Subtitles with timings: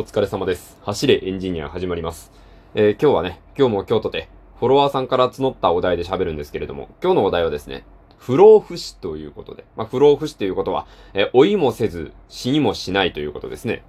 [0.00, 0.78] お疲れ様です。
[0.80, 2.32] 走れエンジニア始まります。
[2.74, 7.84] えー今日はね、今日も今日とて、フォロワーさんから募ったお題で喋るんですけれども、今日のお題はですね、
[8.16, 13.82] 不老不死ということで、まあ、不老不死ということは、えー老いもせず、死にもしないということですね。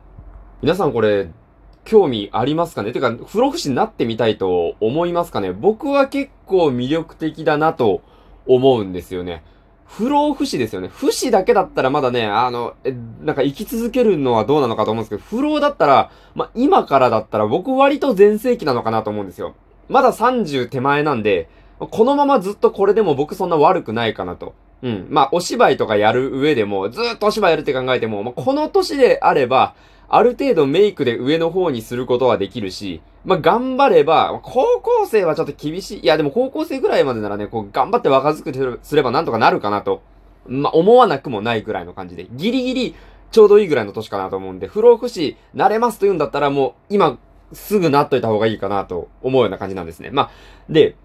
[0.62, 1.30] 皆さんこれ、
[1.86, 2.92] 興味ありますかね？
[2.92, 5.54] てか、不老不死になってみたいと思いますかね？
[5.54, 8.02] 僕は結構魅力的だなと
[8.48, 9.46] 思うんですよね。
[9.98, 10.88] 不老不死ですよね。
[10.88, 19.54] 不死だけだったらまだね、あの、え、なんか生き続けるのはどうなのかと思うんですけど、不老だったら、まあ、今からだったら僕割と全盛期なのかなと思うんですよ。
[19.90, 24.54] まだ30手前なんで、このままずっとこれでも僕そんな悪くないかなと。
[24.82, 25.08] うん。
[25.10, 29.76] まあ、お芝居とかやる上でも、ずっとお芝居やるって考えても、まあ、この年であれば、
[30.08, 36.00] ある程度メイクで上の方にすることはできるし、まあ、頑張れば、高校生はちょっと厳しい。
[36.00, 40.02] いや、でも高校生ぐらいまでならね、こう、頑張って若作りすればなんとかなるかなと。
[40.48, 42.96] まあ、思わなくもないぐらいの感じで、ギリギリ、
[43.32, 47.18] ちょうどいいぐらいの年かなと思うんで、不老不死、なれますと言うんだったらもう、今、
[47.54, 50.10] すぐなっといた方がいいかなと思うような感じなんですね。
[50.10, 50.32] まあ、
[50.70, 50.96] で、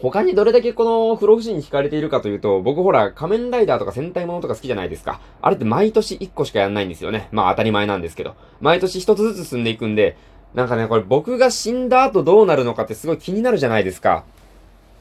[0.00, 5.20] 他にどれだけこの不老不死に惹かれているかというと、僕ほら仮面ライダーとか戦隊ものとか好きじゃないですか。
[5.42, 7.28] あれって毎年1個しかやんないんですよね。
[7.32, 8.34] まあ当たり前なんですけど。
[8.62, 10.16] 毎年1つずつ進んでいくんで、
[10.54, 14.24] なんかね、これ僕が死んだ後どうなるのかってすごい気になるじゃないですか。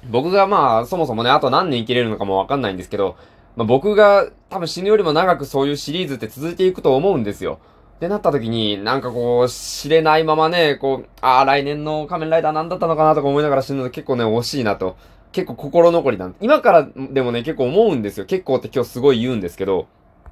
[0.09, 3.15] 僕がまあそもそもね、あと何年生きれるのかもわかんないんですけど、
[3.55, 7.59] まあ僕が多分死ぬよりも長くそういうシリーズって続いていくと思うんですよ。
[7.97, 14.95] ってなった時に、なんかこう、知れないままね、こう、ああ、来年の仮面ライダー何だったのかなとか思いながら死ぬの結構ね、惜しいなと。
[15.33, 18.25] 結構心残りなん今からでもね、結構思うんですよ。
[18.25, 19.87] 結構って今日すごい言うんですけど、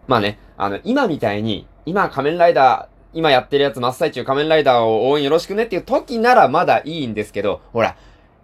[0.07, 7.95] まあね、あの、今みたいに、今仮面ライダー、今やってるやつ真っ最中仮面ライダーを応援よろしくねっていう時ならまだいいんですけど、ほら、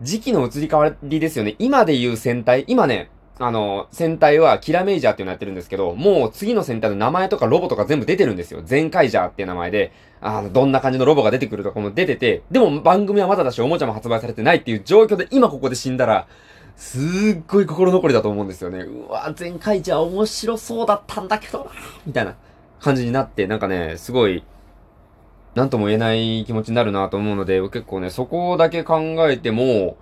[0.02, 1.56] 時期の移り変わりですよね。
[1.60, 8.62] 今で言う戦隊、今ね、あの、戦隊はキラメイジャーっていうのやってるんですけど、もう次の戦隊の名前とかロボとか全部出てるんですよ。
[8.64, 9.92] 全カイジャーっていう名前で、
[10.22, 16.28] あの、どんな感じのロボが出てくるとかも出てて、でも番組はまだだし、おもちゃも発売されてないっていう状況で今ここで死んだら、
[16.76, 17.00] す
[17.40, 18.80] っごい心残りだと思うんですよね。
[18.80, 21.72] うわ、全カイジャー面白そうだったんだけどな、
[22.06, 22.36] みたいな
[22.80, 24.44] 感じになって、なんかね、すごい、
[25.56, 29.00] なんとも言えない気持ちになるなと思うので、結構ね、そこだけ考
[29.30, 29.98] えても、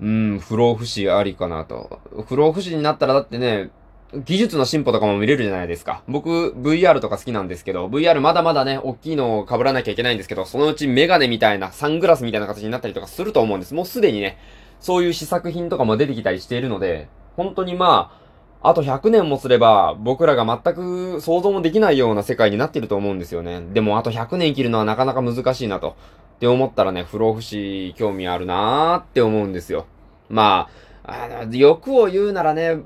[0.00, 2.00] うん、不老不死ありかなと。
[2.26, 3.70] 不老不死になったらだってね、
[4.14, 6.02] 技術の進歩とかも見れるじゃないですか。
[6.06, 13.74] 僕、VR とか好きなんですけど、VR まだまだね、大きいのを被らなきゃいけないんですけど、そのうちメガネみたいな、サングラスみたいな形になったりとかすると思うんです。
[13.74, 14.38] もうすでにね、
[14.80, 18.21] そういう試作品とかも出てきたりしているので、本当にまあ、
[18.64, 23.60] あと100年もすれば、僕らが全く想像もできないような世界になっていると思うんですよね。
[23.72, 25.96] でも、あと100年生きるのはなかなか難しいなと。
[26.36, 29.86] って思ったらね、不老不死興味あるなーって思うんですよ。
[30.28, 30.68] ま
[31.04, 32.78] あ、あの、欲を言うならね、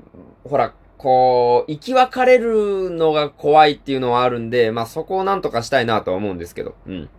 [0.43, 7.09] ほら、こう、生き別れるのが怖いっていうのはあるんで、まあそこをなんとかしたいなとは思うんですけど、うん。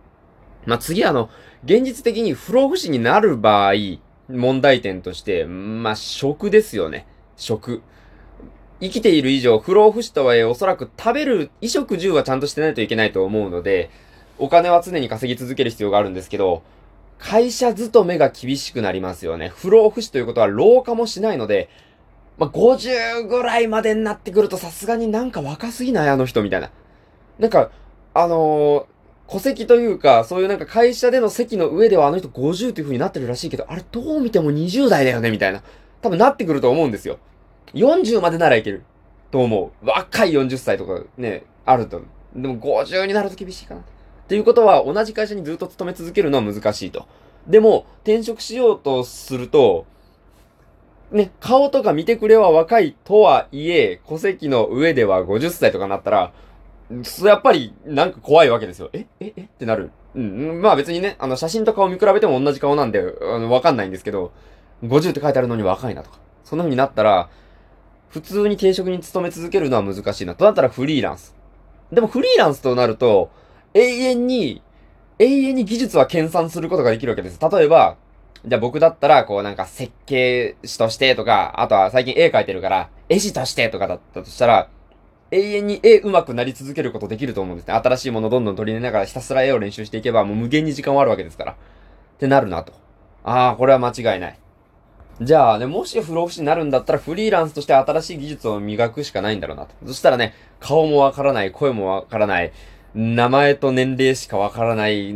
[0.65, 1.29] まあ次あの、
[1.63, 3.73] 現実的に不老不死になる場合、
[4.29, 7.07] 問題点として、まあ食ですよね。
[7.35, 7.81] 食。
[8.81, 13.89] 生きている以上、不老不死とはいえ、おそらく食べる、衣食住はちゃんとしてないといけないと思うので、
[14.37, 16.63] お金は常に稼ぎ続ける必要があるんですけど、
[17.17, 19.49] 会社勤めが厳しくなりますよね。
[19.49, 21.69] 不老不死ということは老化もしないので、
[22.37, 26.71] まあ、50ぐらいまでになってくるとさすがになんか若すぎないあの人みたいな。
[27.37, 27.71] なんか、
[28.13, 28.99] あのー
[29.31, 35.61] 戸籍というか、そういうなんか会社での席の上ではあの人50という風になってるらしいけど、あれどう見ても20代だよねみたいな。
[36.01, 37.19] 多分なってくると思うんですよ。
[37.73, 38.83] 40までならいける。
[39.31, 39.85] と思う。
[39.85, 42.01] 若い40歳とかね、あると。
[42.35, 43.81] でも50になると厳しいかな。
[43.81, 43.83] っ
[44.27, 47.07] ていうことは、同じ会社にずっと勤め続けるのは難しいと。
[47.47, 49.85] でも、転職しようとすると、
[51.11, 56.33] ね、顔とか見てくれは若いとはいえ、戸籍の上では50歳とかなったら、
[57.23, 58.89] やっぱりなんか怖いわけですよ。
[58.93, 59.91] えええってなる。
[60.15, 60.61] うん。
[60.61, 64.31] まあ別にね、あの写真と顔見比べても同じ顔なんで、あの、わかんないんですけど、
[64.83, 66.19] 50って書いてあるのに若いなとか。
[66.43, 67.29] そんな風になったら、
[68.09, 70.35] 普通に定職に勤め続けるのは難しいな。
[70.35, 71.35] となったらフリーランス。
[71.91, 73.29] でもフリーランスとなると、
[73.73, 74.61] 永遠に、
[75.19, 77.39] 永遠に技術は研鑽することができるわけです。
[77.39, 77.97] 例えば、
[78.45, 84.69] じゃあ僕だったら、こうなんか設計士としてとか、あとは最近絵描いてるから、絵師としてとかだったとしたら、
[85.31, 87.73] 永遠に絵上手くなり続けることできると思うんですね。
[87.75, 91.51] 新しいものどんどん取り入れながらひたすら絵を練習していけば、もう無限に時間はあるわけですから。
[91.51, 91.55] っ
[92.17, 92.73] てなるなと。
[93.23, 94.39] ああ、これは間違いない。
[95.21, 99.75] じゃあね、もし不老不死になるんだったらフリーランスとして新しい技術を磨くしかないんだろうなと。
[99.87, 102.53] そしたらね、顔もわからない、声もわからない、
[102.95, 105.13] 名前と年齢しかわからない、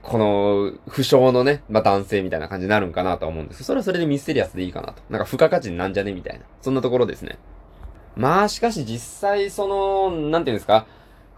[0.00, 5.02] この、不詳のね、まあ、男性みたいな感じになるんかなと思うんですそれはそれでミステリアスでいいかなと。
[5.10, 6.44] なんか付加価値なんじゃねみたいな。
[6.62, 7.38] そんなところですね。
[8.16, 10.86] まあ、しかし実際、その、なんていうんですか、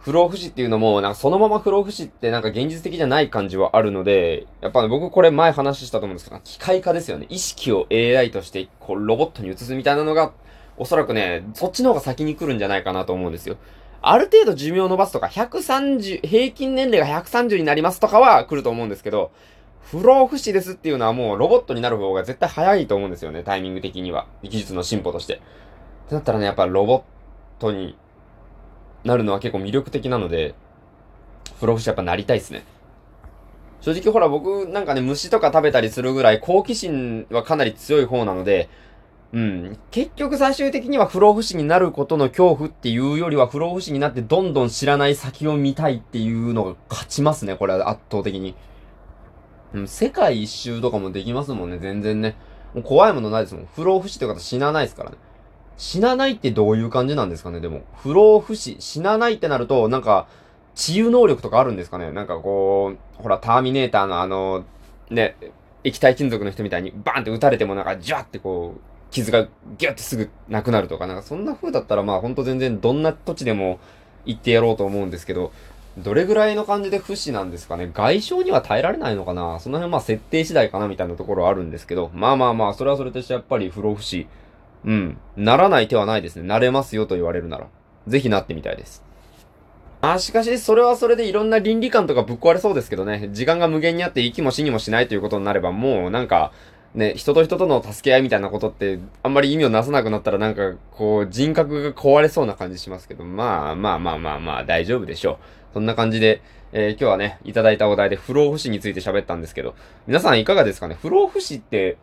[0.05, 7.27] 不老不死っていうのも、なんかそのまま不老不死ってなんか現実的じゃない感じはあるので、やっぱ、ね、僕これ前話したと思うんですけど、機械化ですよね。
[7.31, 10.33] 意識を AI として、こう、ロボットに移すみたいなのが、
[10.77, 13.57] おそらくね、そっちの方が先に来るんじゃないかなと思うんですよ。
[14.03, 19.31] ある程度寿命を伸ばすとか、130、平均年齢が130になりますとかは来ると思うんですけど、
[19.81, 24.27] 不老不死ですっていうのはもうロボットになる方が絶対早いと思うんですよね、タイミング的には。
[24.43, 25.37] 技術の進歩として。
[25.37, 25.39] っ
[26.09, 27.03] てなったらね、やっぱロボッ
[27.59, 27.97] トに
[29.05, 30.55] なるのは結構魅力的なので、
[31.61, 32.65] 不老不死やっぱなりたいっすね。
[33.81, 38.69] 正直ほら僕なんかね、虫とか食べたりするぐらい好奇心はかなり強い方なので、
[39.35, 39.79] うん。
[39.91, 48.55] 結局最終的には不老不死になることの恐怖っていうよりは不老不死になってどんどん知らない先を見たいっていうのが勝ちますね、これは圧倒的に。
[49.75, 52.37] うん、世界一周とかもできますもんね、全然ね。
[52.75, 53.69] もう怖いものないですもん。
[53.75, 55.17] 不老不死って方死なないですからね。
[55.77, 57.83] 死なないってどういう感じなんですかね、でも。
[57.97, 60.27] 不老不死、死なないってなると、なんか、
[60.75, 62.11] 治癒能力とかあるんですかね？
[62.13, 64.65] なんかこう、ほら、ターミネーターのあの、
[65.11, 65.37] ね、
[65.85, 68.81] 液体金属の人みたいにバーンって撃たれてもなんか、ジャってこう、
[69.11, 69.47] 傷が
[69.79, 73.79] ギュってすぐなくなるとか、なんかそんな風だったらまあほんと全然どんな土地でも
[74.25, 75.53] 行ってやろうと思うんですけど、
[75.99, 77.89] どれぐらいの感じで不死なんですかね？
[77.95, 79.61] 外傷には耐えられないのかな？
[79.61, 84.27] その辺まあ設定次第かなみたいなところはあるんですけど、まあまあまあ、それはそれとしてやっぱり不老不死、
[84.85, 86.43] うん、ならない手はないですね。
[86.43, 87.69] なれますよと言われるなら。
[88.07, 89.03] ぜひなってみたいです。
[90.03, 93.31] あ、しかし、それはそれでいろんな倫理観とかぶっ壊れそうですけどね。
[93.33, 96.53] 時間が無限にあって息も死にもしないということになれば、もうなんか、
[96.95, 105.37] ね、人と人との助け合いみたいなことって、あんまり意味をなさなくなったらなんか、こう、人格が壊れそうな感じしますけど、まあまあまあまあまあ、大丈夫でしょう。
[105.73, 106.43] そんな感じで、
[106.73, 109.75] えー、今日はね、いただいたお題で不老不死について喋ったんですけど、
[110.07, 110.99] 皆さんいかがですかね？
[111.01, 111.97] 不老不死って、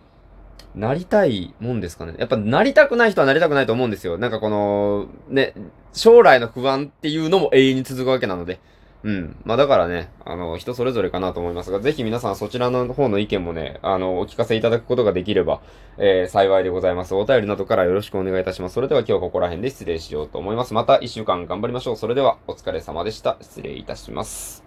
[0.76, 4.18] なりたいもんですかねやっぱなりたくない人はなりたくないと思うんですよ。
[4.18, 5.54] なんかこの、ね、
[5.94, 8.60] 将来の不安っていうのも永遠に続くわけなので。
[9.04, 9.36] うん。
[9.46, 15.62] まあだからね、あの、人それぞれかなと思いますが、ぜひ皆さんそちらの方の意見もね、あの、お聞かせいただくことができれば、
[15.98, 17.16] えー、幸いでございます。
[17.16, 18.74] お便りなどからよろしくお願いいたします。
[18.74, 20.76] それでは今日ここら辺で失礼しようと思います。
[20.76, 21.96] また一週間頑張りましょう。
[21.96, 23.38] それでは、お疲れ様でした。
[23.42, 24.64] 失礼いたします。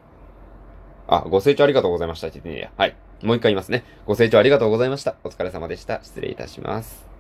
[1.07, 2.27] あ、ご清聴ありがとうございました。
[2.77, 3.04] はい。
[3.23, 3.85] もう一回言いますね。
[4.07, 5.17] ご清聴ありがとうございました。
[5.25, 6.01] お疲れ様でした。
[6.03, 7.14] 失礼いたします。